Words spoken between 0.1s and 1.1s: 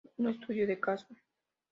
Un estudio de caso".